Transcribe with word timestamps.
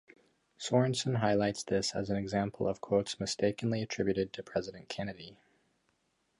Sorensen 0.59 1.17
highlights 1.17 1.61
this 1.61 1.93
as 1.93 2.09
an 2.09 2.17
example 2.17 2.67
of 2.67 2.81
quotes 2.81 3.19
mistakenly 3.19 3.83
attributed 3.83 4.33
to 4.33 4.41
President 4.41 4.89
Kennedy. 4.89 5.37